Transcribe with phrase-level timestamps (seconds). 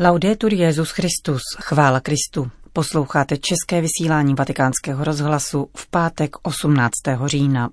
[0.00, 2.50] Laudetur Jezus Christus, chvála Kristu.
[2.72, 6.92] Posloucháte české vysílání Vatikánského rozhlasu v pátek 18.
[7.26, 7.70] října.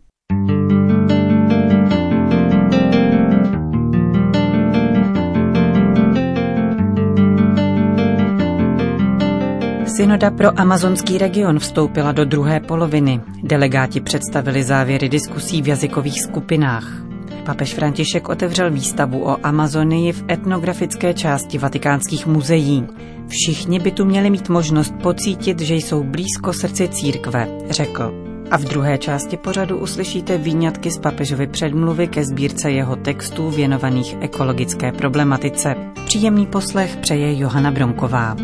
[9.97, 13.21] Synoda pro amazonský region vstoupila do druhé poloviny.
[13.43, 17.04] Delegáti představili závěry diskusí v jazykových skupinách.
[17.45, 22.87] Papež František otevřel výstavu o Amazonii v etnografické části vatikánských muzeí.
[23.27, 28.13] Všichni by tu měli mít možnost pocítit, že jsou blízko srdci církve, řekl.
[28.51, 34.17] A v druhé části pořadu uslyšíte výňatky z papežovy předmluvy ke sbírce jeho textů věnovaných
[34.21, 35.75] ekologické problematice.
[36.05, 38.35] Příjemný poslech přeje Johana Bronková.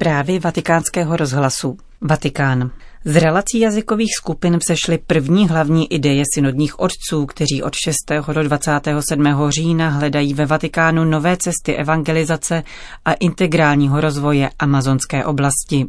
[0.00, 1.76] Zprávy vatikánského rozhlasu.
[2.00, 2.70] Vatikán.
[3.04, 7.96] Z relací jazykových skupin vzešly první hlavní ideje synodních otců, kteří od 6.
[8.32, 9.24] do 27.
[9.48, 12.62] října hledají ve Vatikánu nové cesty evangelizace
[13.04, 15.86] a integrálního rozvoje amazonské oblasti.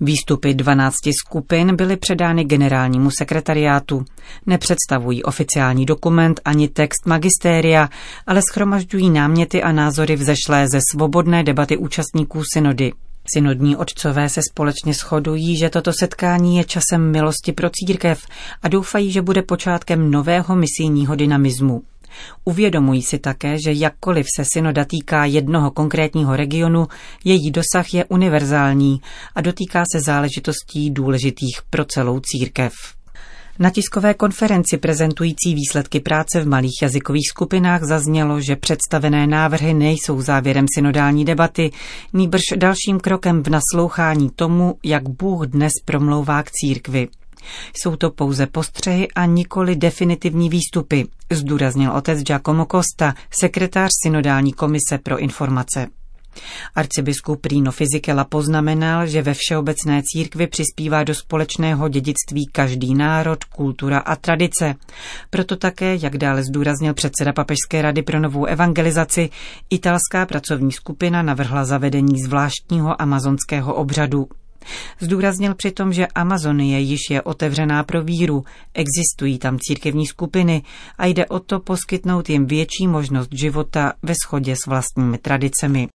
[0.00, 0.94] Výstupy 12
[1.26, 4.04] skupin byly předány generálnímu sekretariátu.
[4.46, 7.88] Nepředstavují oficiální dokument ani text magistéria,
[8.26, 12.92] ale schromažďují náměty a názory vzešlé ze svobodné debaty účastníků synody.
[13.34, 18.26] Synodní otcové se společně shodují, že toto setkání je časem milosti pro církev
[18.62, 21.82] a doufají, že bude počátkem nového misijního dynamismu.
[22.44, 26.86] Uvědomují si také, že jakkoliv se synoda týká jednoho konkrétního regionu,
[27.24, 29.00] její dosah je univerzální
[29.34, 32.72] a dotýká se záležitostí důležitých pro celou církev.
[33.58, 40.20] Na tiskové konferenci prezentující výsledky práce v malých jazykových skupinách zaznělo, že představené návrhy nejsou
[40.20, 41.70] závěrem synodální debaty,
[42.12, 47.08] nýbrž dalším krokem v naslouchání tomu, jak Bůh dnes promlouvá k církvi.
[47.76, 54.98] Jsou to pouze postřehy a nikoli definitivní výstupy, zdůraznil otec Giacomo Costa, sekretář synodální komise
[55.02, 55.86] pro informace.
[56.74, 63.98] Arcibiskup Rino Fizikela poznamenal, že ve všeobecné církvi přispívá do společného dědictví každý národ, kultura
[63.98, 64.74] a tradice.
[65.30, 69.30] Proto také, jak dále zdůraznil předseda Papežské rady pro novou evangelizaci,
[69.70, 74.26] italská pracovní skupina navrhla zavedení zvláštního amazonského obřadu.
[75.00, 78.44] Zdůraznil přitom, že Amazonie již je otevřená pro víru,
[78.74, 80.62] existují tam církevní skupiny
[80.98, 85.88] a jde o to poskytnout jim větší možnost života ve shodě s vlastními tradicemi.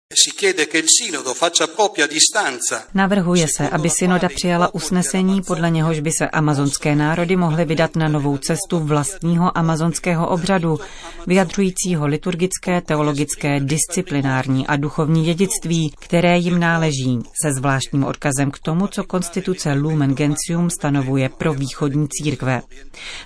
[2.94, 8.08] Navrhuje se, aby synoda přijala usnesení, podle něhož by se amazonské národy mohly vydat na
[8.08, 10.80] novou cestu vlastního amazonského obřadu,
[11.28, 18.88] vyjadřujícího liturgické, teologické, disciplinární a duchovní dědictví, které jim náleží, se zvláštním odkazem k tomu,
[18.88, 22.62] co konstituce Lumen Gentium stanovuje pro východní církve.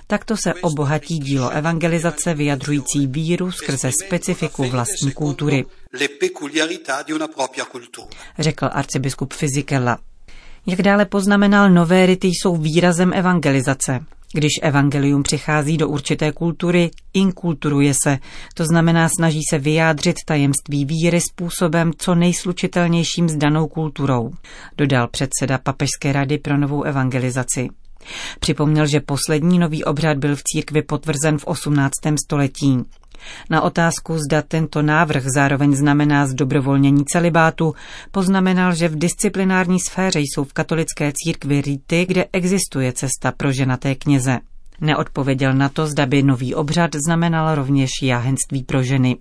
[0.06, 5.64] Takto se obohatí dílo evangelizace vyjadřující víru skrze specifiku vlastní kultury
[8.38, 9.98] řekl arcibiskup Fizikella.
[10.66, 14.04] Jak dále poznamenal, nové rity jsou výrazem evangelizace.
[14.34, 18.18] Když evangelium přichází do určité kultury, inkulturuje se,
[18.54, 24.30] to znamená snaží se vyjádřit tajemství víry způsobem co nejslučitelnějším s danou kulturou,
[24.78, 27.68] dodal předseda Papežské rady pro novou evangelizaci.
[28.40, 31.92] Připomněl, že poslední nový obřad byl v církvi potvrzen v 18.
[32.24, 32.84] století.
[33.50, 37.74] Na otázku, zda tento návrh zároveň znamená zdobrovolnění celibátu,
[38.10, 43.94] poznamenal, že v disciplinární sféře jsou v katolické církvi rýty, kde existuje cesta pro ženaté
[43.94, 44.38] kněze.
[44.80, 49.16] Neodpověděl na to, zda by nový obřad znamenal rovněž jáhenství pro ženy.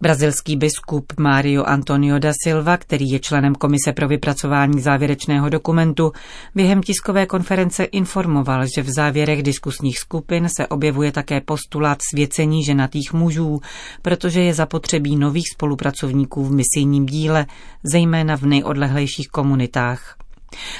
[0.00, 6.12] Brazilský biskup Mario Antonio da Silva, který je členem Komise pro vypracování závěrečného dokumentu,
[6.54, 13.12] během tiskové konference informoval, že v závěrech diskusních skupin se objevuje také postulát svěcení ženatých
[13.12, 13.60] mužů,
[14.02, 17.46] protože je zapotřebí nových spolupracovníků v misijním díle,
[17.84, 20.16] zejména v nejodlehlejších komunitách.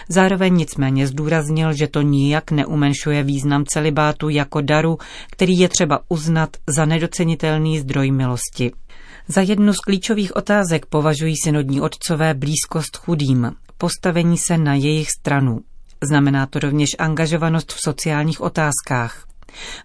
[0.09, 4.99] Zároveň nicméně zdůraznil, že to nijak neumenšuje význam celibátu jako daru,
[5.31, 8.73] který je třeba uznat za nedocenitelný zdroj milosti.
[9.29, 15.61] Za jednu z klíčových otázek považují synodní otcové blízkost chudým, postavení se na jejich stranu.
[16.09, 19.27] Znamená to rovněž angažovanost v sociálních otázkách.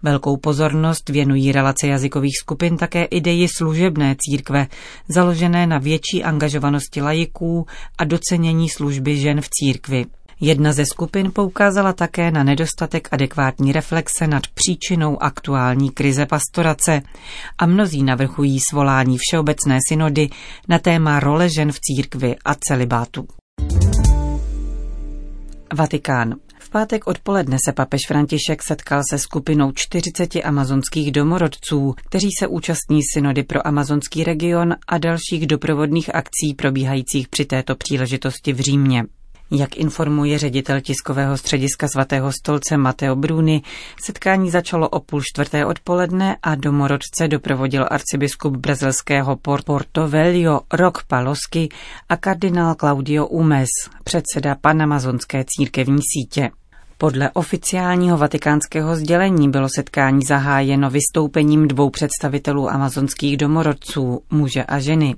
[0.03, 4.67] Velkou pozornost věnují relace jazykových skupin také ideji služebné církve,
[5.09, 7.65] založené na větší angažovanosti lajiků
[7.97, 10.05] a docenění služby žen v církvi.
[10.41, 17.01] Jedna ze skupin poukázala také na nedostatek adekvátní reflexe nad příčinou aktuální krize pastorace
[17.57, 20.29] a mnozí navrchují svolání Všeobecné synody
[20.67, 23.27] na téma role žen v církvi a celibátu.
[25.73, 32.47] Vatikán V pátek odpoledne se papež František setkal se skupinou 40 amazonských domorodců, kteří se
[32.47, 39.03] účastní synody pro amazonský region a dalších doprovodných akcí probíhajících při této příležitosti v Římě.
[39.51, 43.61] Jak informuje ředitel tiskového střediska svatého stolce Mateo Bruni,
[44.03, 51.69] setkání začalo o půl čtvrté odpoledne a domorodce doprovodil arcibiskup brazilského Porto Velho Rok Palosky
[52.09, 53.69] a kardinál Claudio Umes,
[54.03, 56.51] předseda panamazonské církevní sítě.
[57.01, 65.15] Podle oficiálního vatikánského sdělení bylo setkání zahájeno vystoupením dvou představitelů amazonských domorodců, muže a ženy.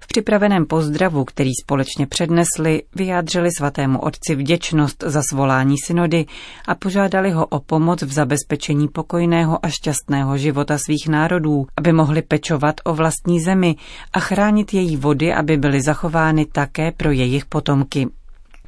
[0.00, 6.26] V připraveném pozdravu, který společně přednesli, vyjádřili svatému otci vděčnost za svolání synody
[6.68, 12.22] a požádali ho o pomoc v zabezpečení pokojného a šťastného života svých národů, aby mohli
[12.22, 13.76] pečovat o vlastní zemi
[14.12, 18.08] a chránit její vody, aby byly zachovány také pro jejich potomky.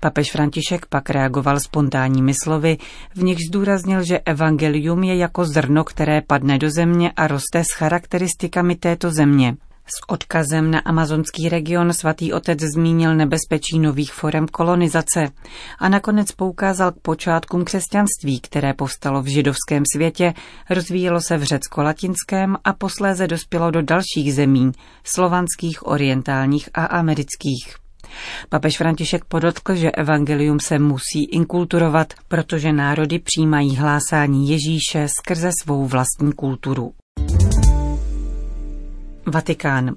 [0.07, 2.79] Papež František pak reagoval spontánními slovy,
[3.15, 7.79] v nich zdůraznil, že evangelium je jako zrno, které padne do země a roste s
[7.79, 9.57] charakteristikami této země.
[9.87, 15.29] S odkazem na amazonský region svatý otec zmínil nebezpečí nových forem kolonizace
[15.79, 20.35] a nakonec poukázal k počátkům křesťanství, které povstalo v židovském světě,
[20.71, 24.73] rozvíjelo se v řecko-latinském a posléze dospělo do dalších zemí,
[25.05, 27.86] slovanských, orientálních a amerických.
[28.49, 35.87] Papež František podotkl, že evangelium se musí inkulturovat, protože národy přijímají hlásání Ježíše skrze svou
[35.87, 36.93] vlastní kulturu.
[39.27, 39.97] Vatikán.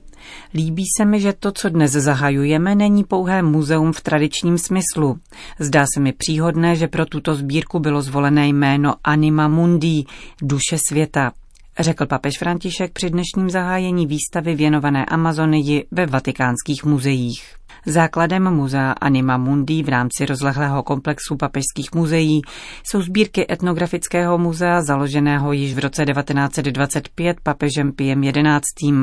[0.53, 5.19] Líbí se mi, že to, co dnes zahajujeme, není pouhé muzeum v tradičním smyslu.
[5.59, 10.03] Zdá se mi příhodné, že pro tuto sbírku bylo zvolené jméno Anima Mundi,
[10.41, 11.31] duše světa,
[11.79, 17.58] řekl papež František při dnešním zahájení výstavy věnované Amazonii ve vatikánských muzeích.
[17.85, 22.41] Základem muzea Anima Mundi v rámci rozlehlého komplexu papežských muzeí
[22.83, 28.93] jsou sbírky etnografického muzea založeného již v roce 1925 papežem Piem XI.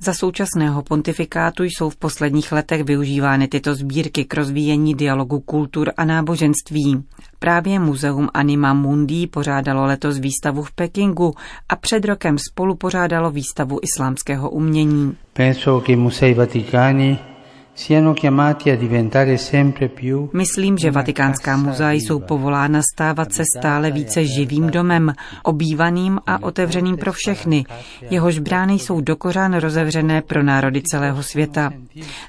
[0.00, 6.04] Za současného pontifikátu jsou v posledních letech využívány tyto sbírky k rozvíjení dialogu kultur a
[6.04, 7.04] náboženství.
[7.38, 11.34] Právě muzeum Anima Mundi pořádalo letos výstavu v Pekingu
[11.68, 15.16] a před rokem spolu pořádalo výstavu islámského umění.
[15.32, 17.18] Penso che musei vaticani
[20.32, 25.12] Myslím, že vatikánská muzea jsou povolána stávat se stále více živým domem,
[25.42, 27.64] obývaným a otevřeným pro všechny.
[28.10, 31.72] Jehož brány jsou dokořán rozevřené pro národy celého světa.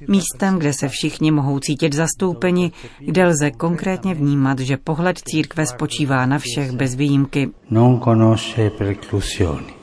[0.08, 6.26] Místem, kde se všichni mohou cítit zastoupeni, kde lze konkrétně vnímat, že pohled církve spočívá
[6.26, 7.50] na všech bez výjimky.
[7.70, 9.75] Non conosce preclusioni.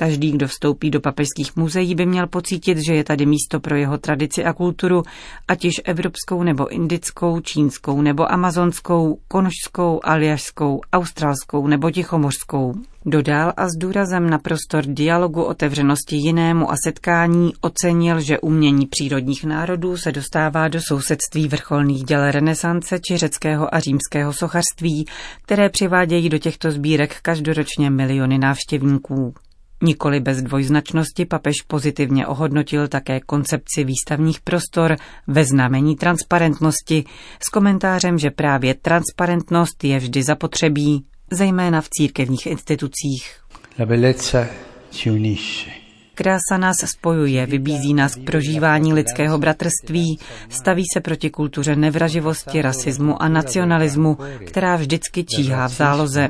[0.00, 3.98] Každý, kdo vstoupí do papežských muzeí, by měl pocítit, že je tady místo pro jeho
[3.98, 5.02] tradici a kulturu,
[5.48, 12.74] ať již evropskou nebo indickou, čínskou nebo amazonskou, konžskou, aljašskou, australskou nebo tichomořskou.
[13.06, 19.44] Dodal a s důrazem na prostor dialogu, otevřenosti jinému a setkání ocenil, že umění přírodních
[19.44, 25.06] národů se dostává do sousedství vrcholných děl renesance či řeckého a římského sochařství,
[25.42, 29.34] které přivádějí do těchto sbírek každoročně miliony návštěvníků.
[29.82, 34.96] Nikoli bez dvojznačnosti papež pozitivně ohodnotil také koncepci výstavních prostor
[35.26, 37.04] ve znamení transparentnosti
[37.42, 43.40] s komentářem, že právě transparentnost je vždy zapotřebí, zejména v církevních institucích.
[43.78, 44.46] La bellezza
[44.90, 45.70] ci unisce.
[46.14, 53.22] Krása nás spojuje, vybízí nás k prožívání lidského bratrství, staví se proti kultuře nevraživosti, rasismu
[53.22, 56.28] a nacionalismu, která vždycky číhá v záloze.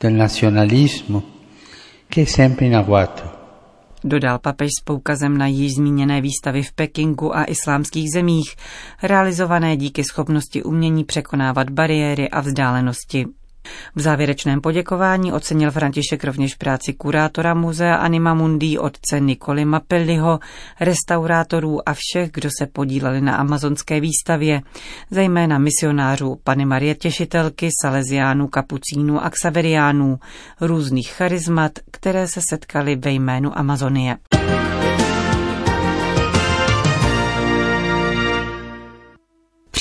[0.00, 1.22] Del nacionalismo
[2.26, 2.84] sempre in.
[4.04, 8.56] Dodal papež s poukazem na již zmíněné výstavy v Pekingu a islámských zemích,
[9.02, 13.26] realizované díky schopnosti umění překonávat bariéry a vzdálenosti.
[13.94, 20.40] V závěrečném poděkování ocenil František rovněž práci kurátora muzea Anima Mundi otce Nikoli Mapelliho,
[20.80, 24.60] restaurátorů a všech, kdo se podíleli na amazonské výstavě,
[25.10, 30.18] zejména misionářů Pany Marie Těšitelky, Salesiánů, Kapucínů a Xaveriánů,
[30.60, 34.16] různých charizmat, které se setkali ve jménu Amazonie.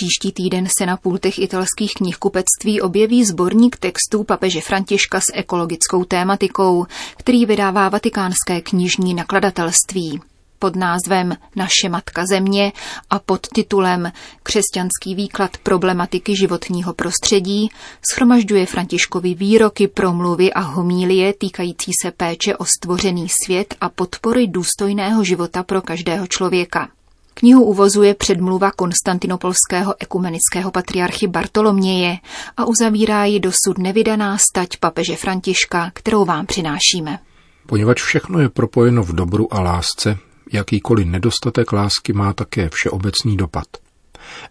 [0.02, 6.86] Příští týden se na pultech italských knihkupectví objeví sborník textů papeže Františka s ekologickou tématikou,
[7.18, 10.22] který vydává vatikánské knižní nakladatelství
[10.60, 12.72] pod názvem Naše matka země
[13.10, 14.12] a pod titulem
[14.44, 17.70] Křesťanský výklad problematiky životního prostředí
[18.12, 25.24] schromažďuje Františkovi výroky, promluvy a homílie týkající se péče o stvořený svět a podpory důstojného
[25.24, 26.90] života pro každého člověka.
[27.34, 32.18] Knihu uvozuje předmluva konstantinopolského ekumenického patriarchy Bartoloměje
[32.58, 37.20] a uzavírá ji dosud nevydaná stať papeže Františka, kterou vám přinášíme.
[37.66, 40.18] Poněvadž všechno je propojeno v dobru a lásce,
[40.52, 43.68] jakýkoliv nedostatek lásky má také všeobecný dopad.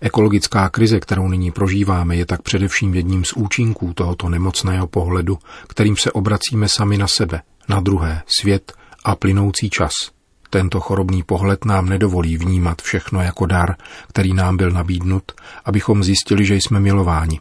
[0.00, 5.96] Ekologická krize, kterou nyní prožíváme, je tak především jedním z účinků tohoto nemocného pohledu, kterým
[5.96, 8.72] se obracíme sami na sebe, na druhé, svět
[9.04, 9.92] a plynoucí čas–
[10.50, 13.76] tento chorobný pohled nám nedovolí vnímat všechno jako dar,
[14.08, 15.32] který nám byl nabídnut,
[15.64, 17.40] abychom zjistili, že jsme milováni.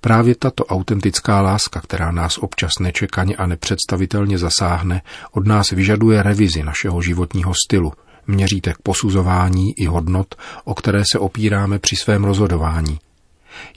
[0.00, 6.62] Právě tato autentická láska, která nás občas nečekaně a nepředstavitelně zasáhne, od nás vyžaduje revizi
[6.62, 7.92] našeho životního stylu,
[8.26, 10.34] měřítek posuzování i hodnot,
[10.64, 12.98] o které se opíráme při svém rozhodování–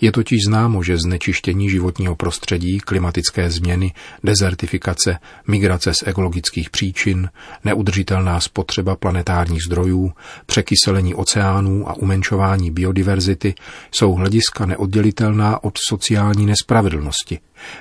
[0.02, 7.30] je totiž známo, že znečištění životního prostředí, klimatické změny, dezertifikace, migrace z ekologických příčin,
[7.64, 10.12] neudržitelná spotřeba planetárních zdrojů,
[10.46, 13.56] překyselení oceánů a umenšování biodiverzity
[13.92, 17.40] jsou hlediska neoddělitelná od sociální nespravedlnosti,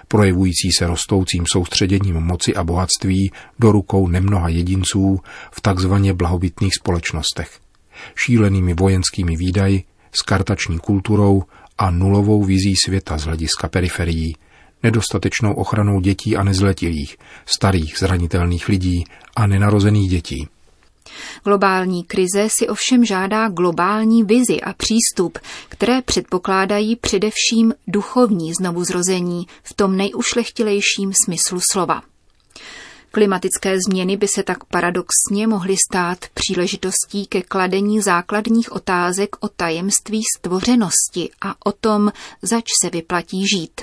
[0.08, 7.58] projevující se rostoucím soustředěním moci a bohatství do rukou nemnoha jedinců v takzvaně blahobytných společnostech.
[8.14, 11.42] Šílenými vojenskými výdaji, skartační kulturou,
[11.78, 14.36] a nulovou vizí světa z hlediska periferií,
[14.82, 19.04] nedostatečnou ochranou dětí a nezletilých, starých zranitelných lidí
[19.36, 20.48] a nenarozených dětí.
[21.44, 25.38] Globální krize si ovšem žádá globální vizi a přístup,
[25.68, 32.02] které předpokládají především duchovní znovuzrození v tom nejušlechtilejším smyslu slova.
[33.14, 40.20] Klimatické změny by se tak paradoxně mohly stát příležitostí ke kladení základních otázek o tajemství
[40.38, 43.80] stvořenosti a o tom, zač se vyplatí žít.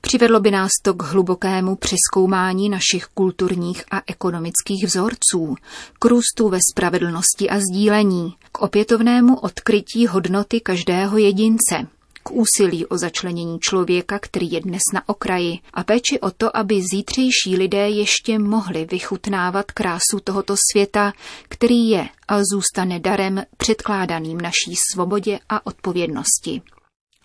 [0.00, 5.54] Přivedlo by nás to k hlubokému přeskoumání našich kulturních a ekonomických vzorců,
[5.98, 11.86] k růstu ve spravedlnosti a sdílení, k opětovnému odkrytí hodnoty každého jedince–
[12.30, 17.56] úsilí o začlenění člověka, který je dnes na okraji, a péči o to, aby zítřejší
[17.56, 21.12] lidé ještě mohli vychutnávat krásu tohoto světa,
[21.48, 26.62] který je a zůstane darem předkládaným naší svobodě a odpovědnosti.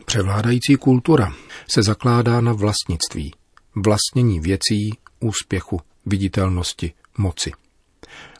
[0.05, 1.33] Převládající kultura
[1.69, 3.33] se zakládá na vlastnictví,
[3.75, 7.51] vlastnění věcí, úspěchu, viditelnosti, moci.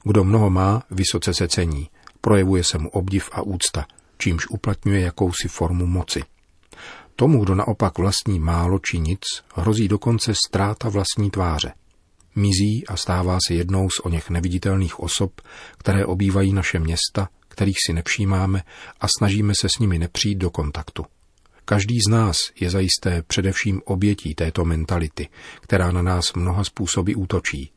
[0.04, 1.90] Kdo mnoho má, vysoce se cení,
[2.22, 3.86] projevuje se mu obdiv a úcta,
[4.18, 6.24] čímž uplatňuje jakousi formu moci.
[7.16, 9.22] Tomu, kdo naopak vlastní málo či nic,
[9.56, 11.74] hrozí dokonce ztráta vlastní tváře.
[12.36, 15.42] Mizí a stává se jednou z o něch neviditelných osob,
[15.78, 18.64] které obývají naše města, kterých si nepřijímáme
[19.02, 21.06] a snažíme se s nimi nepřijít do kontaktu.
[21.66, 25.28] Každý z nás je zajisté především obětí této mentality,
[25.62, 27.72] která na nás mnoha způsoby útočí.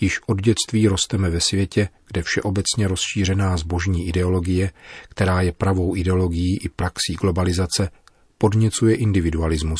[0.00, 4.72] Již od dětství rosteme ve světě, kde všeobecně rozšířená zbožní ideologie,
[5.08, 7.90] která je pravou ideologií i praxí globalizace,
[8.38, 9.78] podněcuje individualismus,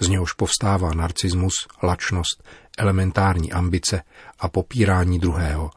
[0.00, 2.44] z něhož povstává narcismus, lačnost,
[2.78, 4.02] elementární ambice
[4.38, 5.70] a popírání druhého.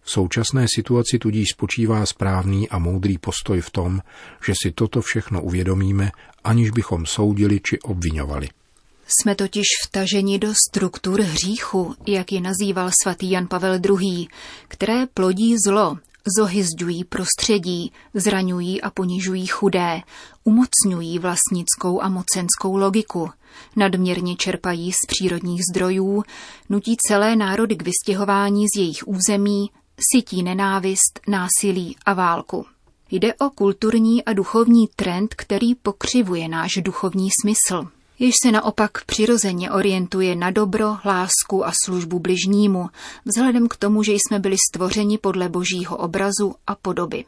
[0.00, 4.00] V současné situaci tudíž spočívá správný a moudrý postoj v tom,
[4.46, 6.12] že si toto všechno uvědomíme,
[6.44, 8.48] aniž bychom soudili či obvinovali.
[9.08, 14.26] Jsme totiž vtaženi do struktur hříchu, jak je nazýval svatý Jan Pavel II.,
[14.68, 15.98] které plodí zlo,
[16.38, 20.02] zohyzďují prostředí, zraňují a ponižují chudé,
[20.44, 23.30] umocňují vlastnickou a mocenskou logiku,
[23.76, 26.22] nadměrně čerpají z přírodních zdrojů,
[26.68, 29.70] nutí celé národy k vystěhování z jejich území,
[30.12, 32.66] sytí nenávist, násilí a válku.
[33.10, 39.70] Jde o kulturní a duchovní trend, který pokřivuje náš duchovní smysl jež se naopak přirozeně
[39.70, 42.88] orientuje na dobro, lásku a službu bližnímu,
[43.24, 47.24] vzhledem k tomu, že jsme byli stvořeni podle božího obrazu a podoby.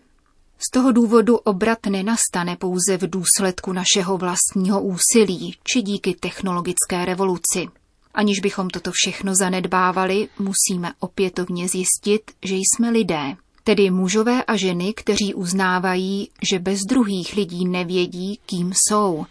[0.59, 7.69] Z toho důvodu obrat nenastane pouze v důsledku našeho vlastního úsilí či díky technologické revoluci.
[8.15, 13.37] Aniž bychom toto všechno zanedbávali, musíme opětovně zjistit, že jsme lidé,
[13.69, 19.27] tedy mužové a ženy, kteří uznávají, že bez druhých lidí nevědí, kým jsou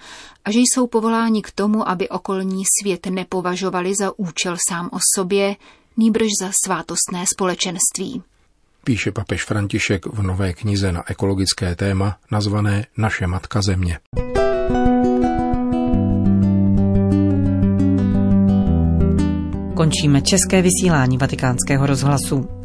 [0.45, 5.55] a že jsou povoláni k tomu, aby okolní svět nepovažovali za účel sám o sobě,
[5.97, 8.21] nýbrž za svátostné společenství.
[8.83, 13.99] Píše papež František v nové knize na ekologické téma nazvané Naše Matka Země.
[19.75, 22.56] Končíme české vysílání vatikánského rozhlasu.